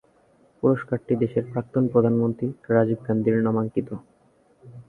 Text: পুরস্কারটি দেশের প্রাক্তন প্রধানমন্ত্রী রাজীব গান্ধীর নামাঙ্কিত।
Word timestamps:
পুরস্কারটি 0.63 1.13
দেশের 1.15 1.45
প্রাক্তন 1.51 1.83
প্রধানমন্ত্রী 1.93 2.47
রাজীব 2.69 2.99
গান্ধীর 3.07 3.35
নামাঙ্কিত। 3.41 3.89